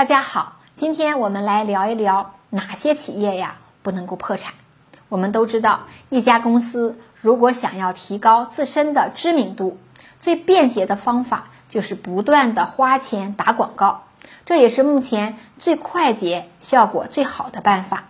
[0.00, 4.54] 大家好，今天我们来聊一聊哪些企业呀不能够破产。
[5.10, 9.76] 我们都知道，一家公司如果想要提高自身的知名度，
[10.18, 14.04] 最便捷的方法就是不断的花钱打广告，
[14.46, 18.04] 这也是目前最快捷、效果最好的办法。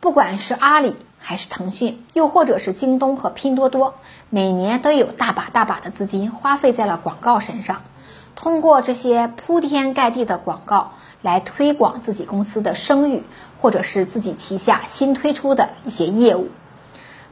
[0.00, 3.96] 不管是阿里还是腾讯，又或者是京东和拼多多，
[4.30, 7.82] 每年都有大把大把的资金花费在了广告身上。
[8.36, 13.24] 通过这些铺天盖地的广告来推广自己公司的声誉，
[13.60, 16.50] 或者是自己旗下新推出的一些业务。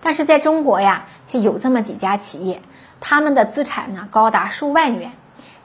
[0.00, 2.62] 但是在中国呀，就有这么几家企业，
[3.00, 5.12] 他们的资产呢高达数万元，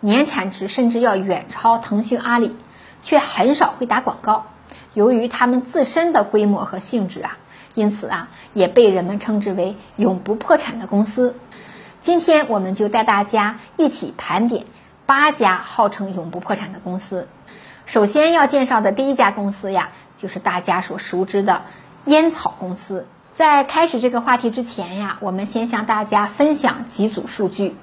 [0.01, 2.55] 年产值甚至要远超腾讯、阿里，
[3.01, 4.45] 却很少会打广告。
[4.93, 7.37] 由于他们自身的规模和性质啊，
[7.75, 11.35] 因此啊，也被人们称之为永不破产的公司。
[12.01, 14.65] 今天我们就带大家一起盘点。
[15.09, 17.27] 八家号称永不破产的公司，
[17.87, 21.63] 首先要介绍的第一家公司呀，就是大家所熟知的
[22.05, 23.07] 烟草公司。
[23.33, 27.75] 在开始这个话题之前呀，我们先向大家分享几组数据：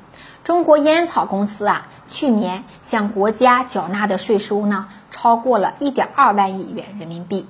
[0.44, 7.48] 中国烟草公司啊，去年向国家缴纳的税收呢，超过了一点二万亿元人民币，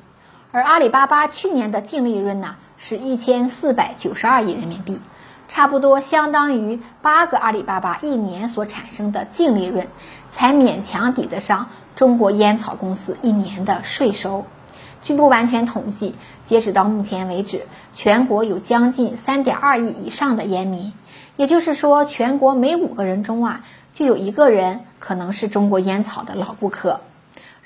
[0.53, 5.03] 而阿里巴巴去年的净利润呢，是一千四百九十二亿人民币。
[5.49, 9.87] 差不多相当于八个阿里巴巴一年所产生的净利润，
[10.29, 14.45] 才勉强抵得上中国烟草公司一年的税收。
[15.03, 20.93] 据不完全统计，截止到目前为止，全国有将近三点二亿以上的烟民，
[21.37, 27.01] 也就是说，全国每五个人中啊，就有一个人可能是中国烟草的老顾客。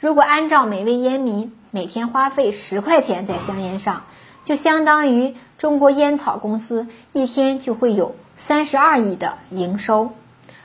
[0.01, 4.03] 如果按照每位烟民每天花费十块钱在香烟上，
[4.43, 10.13] 就相当于中国烟草公司一天就会有三十二亿的营收，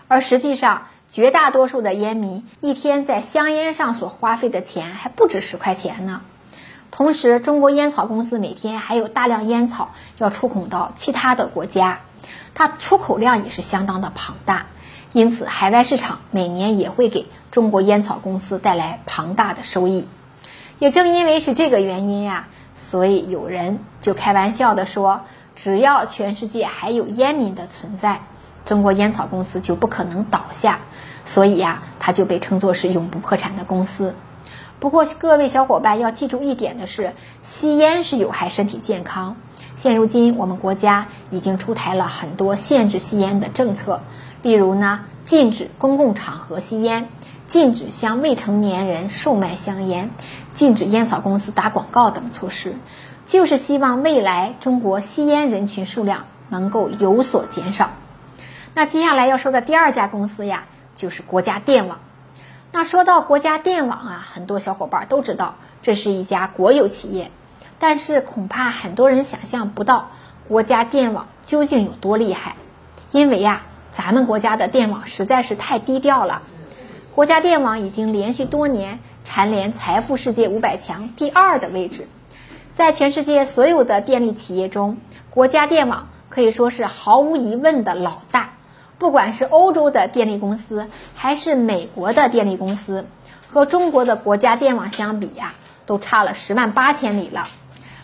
[0.08, 6.22] 而实际上绝大多数的烟民一天在香烟上所花费的钱还不止十块钱呢。
[6.90, 12.00] 同时，中国烟草公司每天还有大量烟草要出口到其他的国家，
[12.54, 14.68] 它出口量也是相当的庞大，
[15.12, 20.08] 因此海外市场每年也会给中国烟草公司带来庞大的收益。
[20.80, 22.48] 也正因为是这个原因呀。
[22.76, 25.22] 所以有人就开玩笑的说，
[25.56, 28.22] 只要全世界还有烟民的存在，
[28.66, 30.80] 中国烟草公司就不可能倒下。
[31.24, 34.14] 所以呀，它就被称作是永不破产的公司。
[34.80, 39.38] 不过各位小伙伴要记住一点的是，吸烟是有害身体健康。
[39.78, 44.02] 现如今我们国家已经出台了很多限制吸烟的政策，
[44.44, 47.08] 例如呢，禁止公共场合吸烟。
[47.48, 50.10] 禁止向未成年人售卖香烟，
[50.56, 52.76] 禁止烟草公司打广告等措施，
[53.28, 57.92] 就是希望未来中国吸烟人群数量能够有所减少。
[58.74, 60.64] 那接下来要说的第二家公司呀，
[60.96, 62.00] 就是国家电网。
[62.72, 67.32] 那说到国家电网啊，很多小伙伴都知道这是一家国有企业，
[67.78, 70.10] 但是恐怕很多人想象不到
[70.48, 72.56] 国家电网究竟有多厉害，
[73.12, 76.42] 因为呀，咱们国家的电网实在是太低调了。
[77.14, 82.08] 国家电网已经连续多年蝉联财富世界五百强第二的位置，
[82.72, 84.98] 在全世界所有的电力企业中，
[85.32, 88.52] 国家电网可以说是毫无疑问的老大。
[88.98, 93.06] 不管是欧洲的电力公司，还是美国的电力公司，
[93.52, 95.54] 和中国的国家电网相比呀，
[95.86, 97.50] 都差了十万八千里了。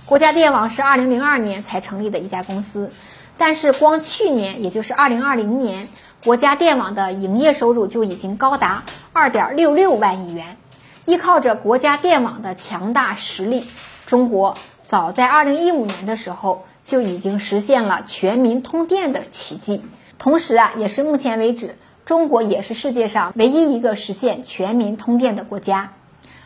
[0.05, 2.91] 国家电网是二零零二年才成立的一家公司，
[3.37, 5.87] 但是光去年，也就是二零二零年。
[6.25, 8.83] 国家电网的营业收入就已经高达
[9.13, 10.57] 二点六六万亿元。
[11.06, 13.66] 依靠着国家电网的强大实力，
[14.06, 19.84] 中国早在二零一五年的时候就已经实现了全民通电的奇迹。
[20.19, 21.75] 同时啊，也是目前为止，
[22.06, 25.94] 中国也是世界上唯一一个实现全民通电的国家。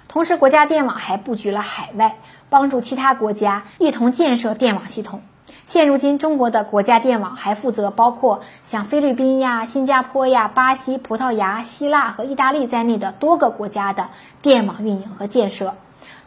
[0.08, 2.18] 同时，国家电网还布局了海外，
[2.50, 5.22] 帮助其他国家一同建设电网系统。
[5.66, 14.10] 现如今，中国的国家电网还负责包括像菲律宾呀、新加坡呀、巴西、葡萄牙、希腊和意大利在内的多个国家的
[14.44, 15.74] 电网运营和建设。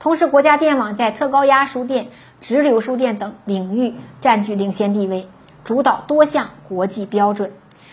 [0.00, 2.08] 同时，国家电网在特高压输电、
[2.40, 5.28] 直流输电等领域占据领先地位，
[5.62, 7.52] 主导多项国际标准。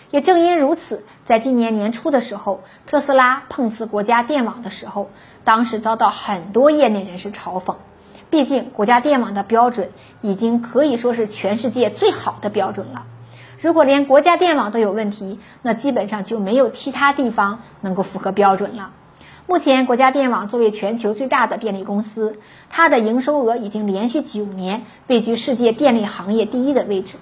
[0.09, 5.11] 也正因如此，在今年年初的时候，特斯拉碰瓷国家电网的时候，
[5.43, 7.75] 当时遭到很多业内人士嘲讽。
[8.35, 13.05] 毕竟，国家电网的标准已经可以说是全世界最好的标准了。
[13.61, 18.91] 如果连国家电网都有问题，那基本上就没有其他地方能够符合标准了。
[19.47, 22.37] 目前，国家电网作为全球最大的电力公司，
[22.69, 27.15] 它的营收额已经连续九年位居世界电力行业第一的位置，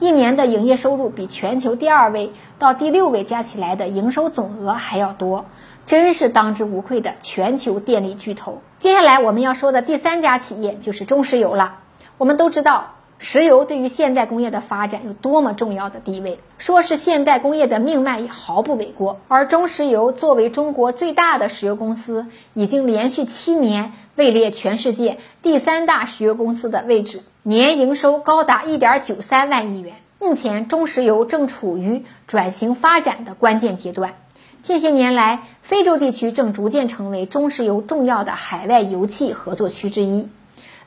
[0.00, 5.44] 一年的营业收入比全球第二位到第六位加起来的营收总额还要多，
[5.86, 8.62] 真是当之无愧的全球电力巨头。
[8.78, 11.78] 接下来我们要说的第三家企业就是中石油了。
[12.18, 12.90] 我们都知道。
[13.16, 19.20] 石油对于现代工业的发展有多么重要的地位，说是现代工业的命脉也毫不为过。
[19.28, 29.94] 而中石油作为中国最大的石油公司，已经连续七年位列全世界第三大石油公司的位置，年营收高达一点九三万亿元。
[30.18, 34.16] 目前，中石油正处于转型发展的关键阶段。
[34.64, 40.30] 近些年来，非洲地区正逐渐成为中石油重要的海外油气合作区之一。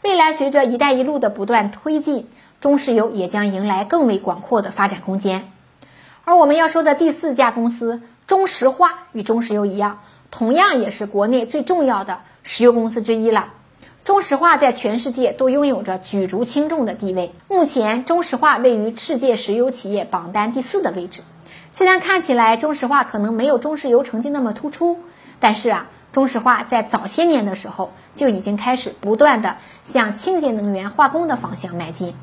[0.02, 2.28] 未来随着“一带一路”的不断推进，
[2.60, 5.52] 中石油也将迎来更为广阔的发展空间。
[6.24, 10.00] 而我们要说的第四家公司中石化，与中石油一样，
[10.32, 13.50] 同样也是国内最重要的石油公司之一了。
[14.04, 17.32] 中石化在全世界都拥有着举足轻重的地位。
[17.48, 21.22] 目前，中石化位于世界石油企业榜单第四的位置。
[21.70, 25.00] 虽然看起来中石化可能没有中石油成绩那么突出，
[25.40, 25.88] 但是啊。
[26.14, 32.16] 中石化在早些年的时候就已经开始不断的向清洁能源化工的方向迈进。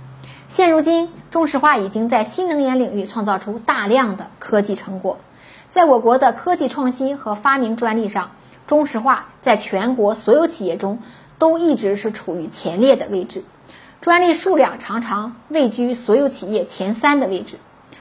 [0.49, 5.19] 现如今，中石化已经在新能源领域创造出大量的科技成果。
[5.71, 8.33] 在我国的科技创新和发明专利上，
[8.67, 10.99] 中石化在全国所有企业中
[11.39, 13.45] 都一直是处于前列的位置，
[14.01, 17.59] 专利数量常常位居所有企业前三的位置。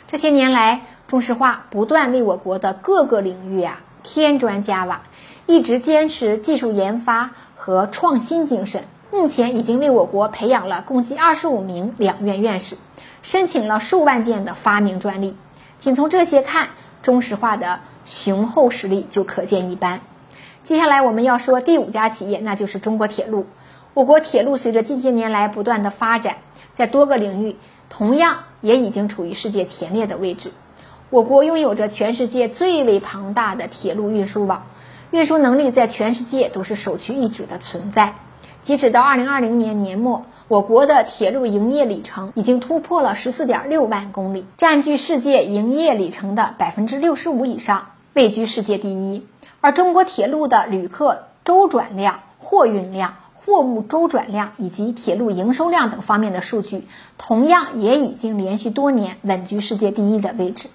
[0.08, 0.82] 这些年来，
[1.14, 5.04] 中石化不断为我国的各个领域啊添砖加瓦。
[5.46, 12.78] 一直坚持技术研发和创新精神，目前已经为我国培养了共计二十五名两院院士，
[13.22, 15.38] 申请了数万件的发明专利。
[15.78, 16.70] 仅从这些看，
[17.04, 20.02] 中石化的雄厚实力就可见一斑。
[20.64, 23.46] 接下来我们要说第五家企业，那就是中国铁路。
[23.94, 26.38] 我国铁路随着近些年来不断的发展，
[26.74, 27.56] 在多个领域
[27.88, 30.52] 同样也已经处于世界前列的位置。
[31.14, 34.64] 我国拥有着全世界最为庞大的铁路运输网。
[35.12, 38.16] 运输能力在全世界都是首屈一指的存在。
[38.64, 49.24] 截止到二零二零年年末，我国的铁路营业里程已经突破了十四点六万公里，占据世界营业里程的百分之六十五以上，位居世界第一。
[49.62, 56.88] 而中国铁路的旅客周转量、货运量、货物周转量以及铁路营收量等方面的数据，
[57.20, 60.70] 同样也已经连续多年稳居世界第一的位置。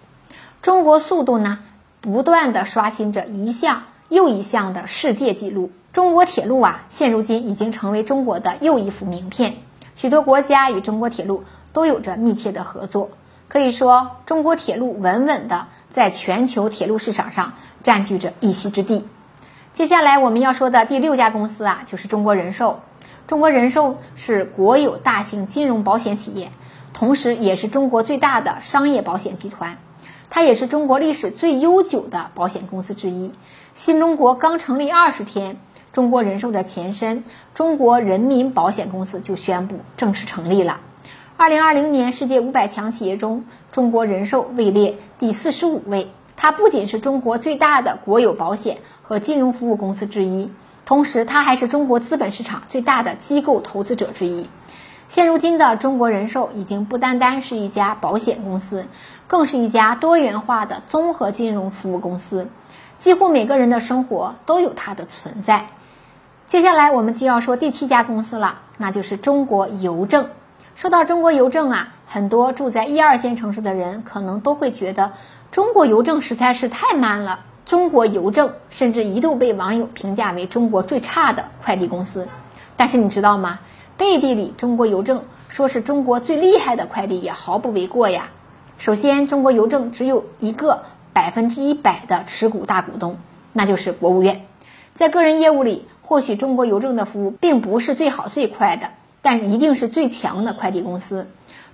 [0.62, 1.58] 中国速度呢，
[2.00, 3.84] 不断的刷新着一项。
[4.10, 9.56] 又一项的世界纪录，中国铁路啊，现如今已经成为中国的又一幅名片。
[9.96, 11.44] 许多国家与中国铁路
[11.74, 13.10] 都有着密切的合作，
[13.48, 17.52] 可以说，中国铁路稳稳的在全球铁路市场上
[17.82, 19.06] 占据着一席之地。
[19.74, 22.80] 接下来我们要说的第六家公司啊，就是中国人寿。
[23.26, 26.50] 中国人寿是国有大型金融保险企业，
[26.94, 29.76] 同时也是中国最大的商业保险集团。
[30.30, 33.32] 它也是中国历史最悠久的保险公司之一。
[33.74, 35.56] 新中国刚成立二十天，
[35.92, 40.80] 中国人寿的前身中国人民保险公司就宣布正式成立了。
[41.36, 46.10] 二零二零年世界五百强企业中，中国人寿位列第四十五位。
[46.36, 50.50] 它不仅是中国最大的国有保险和金融服务公司之一，
[50.86, 54.48] 同时它还是中国资本市场最大的机构投资者之一。
[55.08, 58.84] 现如今的中国人寿已经不单单是一家保险公司，
[59.26, 62.48] 更是一家多元化的综合金融服务公司。
[62.98, 65.68] 几乎每个人的生活都有它的存在。
[66.46, 70.28] 接下来我们就要说第七家公司了，那就是中国邮政。
[70.76, 75.12] 说到中国邮政啊，很多住在一二线城市的人可能都会觉得
[75.50, 77.40] 中国邮政实在是太慢了。
[77.64, 82.28] 中国邮政甚至一度被网友评价为中国最差的快递公司。
[82.76, 83.58] 但是你知道吗？
[83.98, 88.28] 背地里，中国邮政说是中国最厉害的快递也毫不为过呀。
[88.78, 93.18] 首先，中国邮政只有一个百分之一百的持股大股东，
[93.52, 94.46] 那就是国务院。
[94.94, 98.90] 在个人业务里，或许中国邮政的服务并不是最好最快的，
[99.20, 101.26] 但一定是最强的快递公司。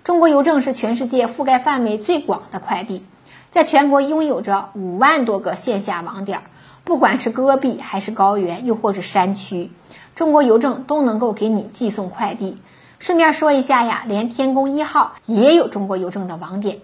[0.03, 3.05] 中国邮政是全世界覆盖范围最广的快递，
[3.51, 6.41] 在全国拥有着五万多个线下网点，
[6.85, 9.71] 不管是戈壁还是高原，又或是山区。
[10.15, 12.59] 中国邮政都能够给你寄送快递。
[12.99, 16.79] 顺便说一下呀，连天宫一号也有中国邮政的网点。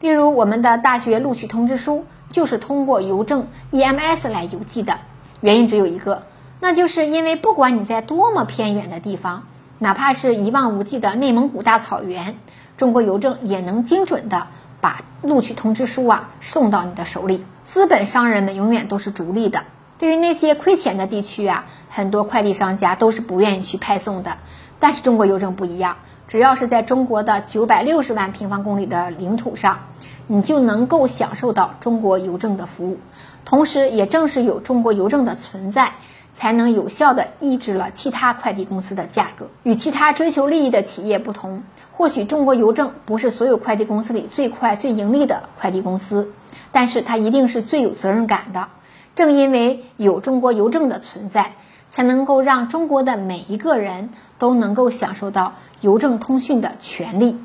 [0.00, 4.98] 例如，我们的大学录取通知书就是通过邮政 EMS 来邮寄的。
[5.40, 6.22] 原因只有一个，
[6.60, 9.44] 那就是因为不管你在多么偏远的地方，
[9.78, 12.38] 哪怕是一望无际的内蒙古大草原，
[12.76, 14.46] 中国邮政也能精准的
[14.80, 17.44] 把录取通知书啊送到你的手里。
[17.64, 19.64] 资本商人们永远都是逐利的。
[19.98, 24.36] 对于那些亏钱的地区啊，很多快递商家都是不愿意去派送的。
[24.78, 25.96] 但是中国邮政不一样，
[26.28, 29.78] 只要是在中国的九百六十万平方公里的领土上，
[30.26, 32.98] 你就能够享受到中国邮政的服务。
[33.44, 35.92] 同时，也正是有中国邮政的存在，
[36.34, 39.48] 才能有效地抑制了其他快递公司的价格。
[39.62, 41.62] 与其他追求利益的企业不同，
[41.92, 46.32] 或许中国邮政不是所有快递公司里最快、最盈利的快递公司，
[46.70, 48.68] 但是它一定是最有责任感的。
[49.16, 51.54] 正因为有中国邮政的存在，
[51.88, 57.40] 才能够让中国的每一个人都能够享受到邮政通讯的权利。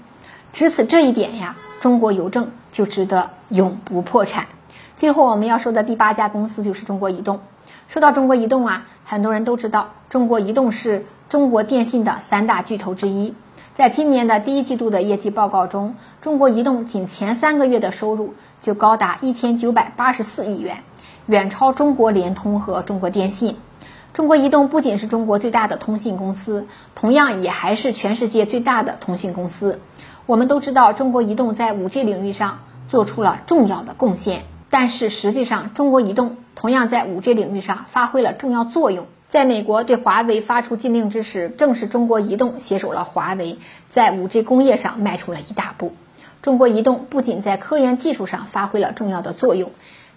[0.51, 4.47] 只此这一点呀，中国邮政就值得永不破产。
[4.97, 7.39] 最后我们要说的第八家公司就是中国移动。
[7.87, 13.33] 说到中国移动啊，很多人都知道，中国移动是中国电信的三大巨头之一。
[13.73, 20.83] 在今年的第一季度的业绩报告中，中国移动仅前三个月的收入就高达一千九百八十四亿元，
[21.27, 23.57] 远超中国联通和中国电信。
[24.13, 29.79] 中国移动不仅是中国最大的通信公司，同样也还是全世界最大的通讯公司。
[30.25, 34.43] 我们都知道，中国移动在 5G 领域上做出了重要的贡献。
[34.69, 39.07] 但是实际上，中国移动同样在 5G 领域上发挥了重要作用。
[39.27, 45.93] 在美国对华为发出禁令之时，正是中国移动携手了华为，在 5G 工业上迈出了一大步。
[46.41, 49.71] 中国移动不仅在科研技术上发挥了重要的作用，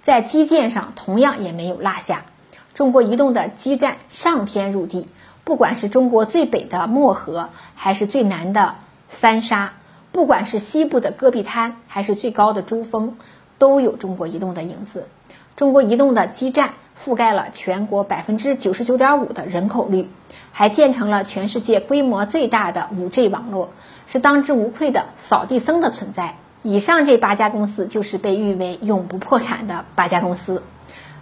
[0.04, 2.26] 在基建上同样也没有落下。
[2.74, 5.08] 中国移动的基站上天入地，
[5.44, 8.74] 不管是中国最北的漠河，还是最南的
[9.08, 9.72] 三沙，
[10.12, 13.16] 不管是西部的戈壁滩，还是最高的珠峰。
[13.56, 15.08] 都有中国移动的影子。
[15.56, 20.10] 中国移动的基站覆盖了全国百分之九十九点五的人口率，
[20.52, 23.70] 还建成了全世界规模最大的五 G 网络，
[24.06, 26.36] 是当之无愧的扫地僧的存在。
[26.66, 30.62] 以上这八家公司就是被誉为永不破产的八家公司。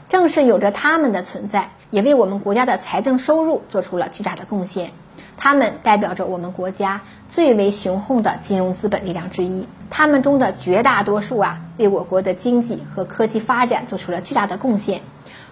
[0.08, 4.92] 正是有着他们的存在，也为我们国家的财政收入做出了巨大的贡献。
[5.36, 15.00] 他们代表着我们国家最为雄厚的金融资本力量之一，他们中的绝大多数啊，为我国的经济和科技发展做出了巨大的贡献。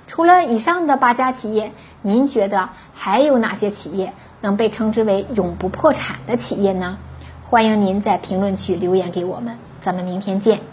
[0.07, 6.97] 除了以上的八家企业，您觉得还有哪些企业能被称之为永不破产的企业呢？
[7.49, 10.70] 欢迎您在评论区留言给我们，咱们明天见。